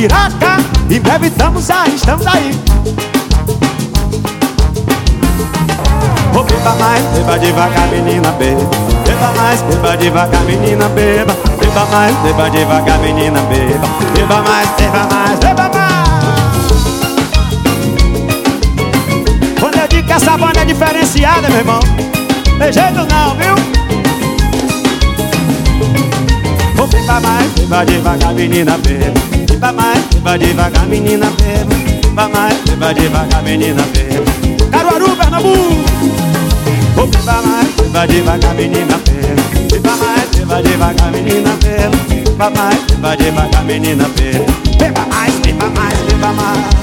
[0.00, 0.56] piraca
[0.90, 2.58] Em breve estamos aí, estamos aí.
[6.32, 8.70] Vou beba mais, beba devagar, menina, beba.
[9.04, 11.36] Beba mais, beba devagar, menina, beba.
[11.60, 13.86] Beba mais, beba devagar, menina, beba.
[14.14, 15.90] Beba mais, beba mais, beba mais.
[19.60, 21.80] Quando eu digo que essa banda é diferenciada, meu irmão
[22.58, 23.54] Tem jeito não, viu?
[26.74, 31.74] Vou beba mais, beba devagar, menina, beba Beba mais, beba devagar, menina, beba.
[32.08, 34.24] Beba mais, beba devagar, menina, beba.
[34.70, 35.84] Caruaru, Pernambuco.
[36.96, 39.42] Beba mais, beba devagar, menina, beba.
[39.70, 41.90] Beba mais, beba devagar, menina, beba.
[42.08, 44.46] Beba mais, beba devagar, menina, beba.
[44.78, 46.79] Beba mais, beba mais, beba mais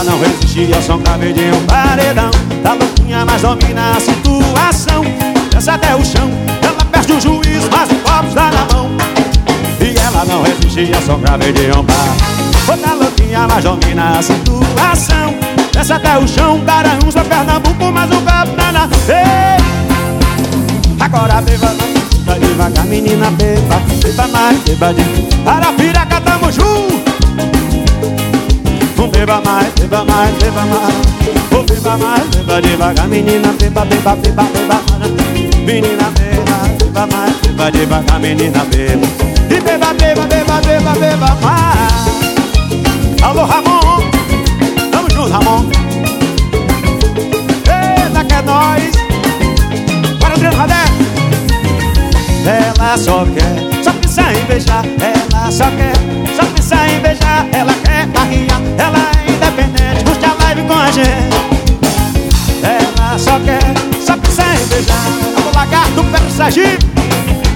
[0.00, 2.30] ela não ao som grave de um paredão.
[2.62, 5.04] Da louquinha, mas domina a situação.
[5.50, 6.30] Desce até o chão,
[6.62, 8.90] ela perde o juízo Mas o copo está na mão.
[9.80, 12.16] E ela não ao som grave de um bar.
[12.68, 15.34] Outra louquinha, mas domina a situação.
[15.72, 19.60] Desce até o chão, Garanhuns pra Pernambuco Mas o copo está na Ei!
[20.98, 23.80] Agora beba, beba devagar, menina, beba.
[24.02, 25.04] Beba mais, beba de
[25.44, 26.29] Para piraca, tamo junto
[29.20, 30.94] Beba mais, beba mais, beba mais.
[31.52, 34.80] Oh, beba mais, beba devagar Menina, beba, beba, beba, beba.
[35.66, 39.06] Menina, beba, beba mais Beba devagar, menina, beba.
[39.50, 43.22] E beba, beba, beba, beba, beba mais.
[43.22, 43.44] Alô,
[53.00, 55.94] só quer, só pensa em beijar Ela só quer,
[56.36, 60.90] só pensa em beijar Ela quer barriar, ela é independente Curte a live com a
[60.90, 61.40] gente.
[62.62, 63.62] Ela só quer,
[64.04, 65.06] só pensa em beijar
[65.36, 66.86] Alô, lagarto, perto Sergipe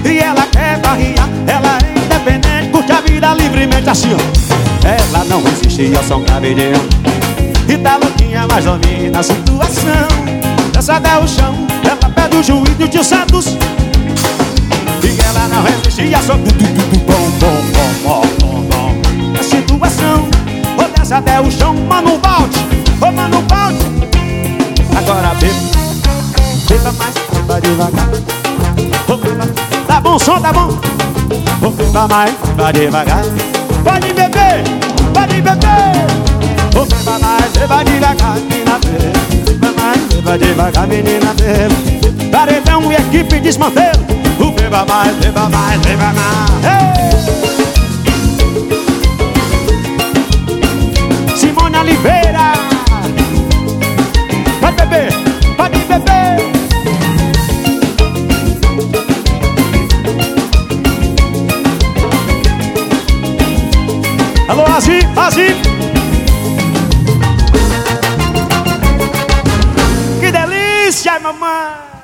[0.03, 4.09] E ela quer barriar, ela é independente Curte a vida livremente assim,
[4.83, 5.43] Ela não
[5.95, 10.07] ao som grave de um E tá louquinha, mas domina a situação.
[10.73, 13.55] Dança até o chão, ela pede o do tio Santos
[15.05, 16.51] e ela não resistia só bom,
[17.05, 19.01] bom, bom, bom, bom, bom.
[19.39, 20.27] A situação
[20.77, 22.59] Vou descer até o chão, mano, balde
[23.01, 23.79] Ô, mano, balde
[24.97, 25.75] Agora beba
[26.67, 28.09] Beba mais, beba devagar.
[29.87, 30.69] Tá bom som, tá bom.
[31.61, 33.23] Ô, beba mais, beba devagar.
[33.83, 34.63] Pode beber,
[35.13, 36.75] pode beber.
[36.75, 42.95] Ô, beba mais, beba devagar, menina, beba Beba mais, beba devagar, menina, beba Paredão e
[42.95, 44.24] equipe desmantelo
[44.75, 46.49] beba mais, beba mais, beba mais.
[46.65, 46.91] Ei!
[51.37, 52.53] Simone Oliveira.
[54.59, 55.13] Pode beber,
[55.55, 56.35] pode beber.
[64.49, 65.55] Alô, Azir, Azir
[70.19, 71.94] Que delícia, mamãe